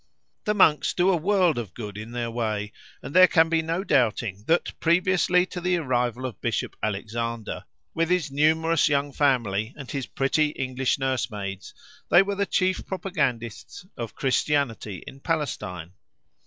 [0.45, 3.83] The monks do a world of good in their way; and there can be no
[3.83, 9.91] doubting that previously to the arrival of Bishop Alexander, with his numerous young family and
[9.91, 11.75] his pretty English nursemaids,
[12.09, 15.91] they were the chief propagandists of Christianity in Palestine.